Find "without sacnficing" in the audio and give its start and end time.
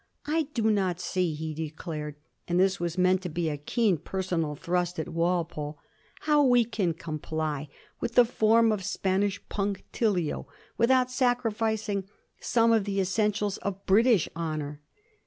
10.75-12.07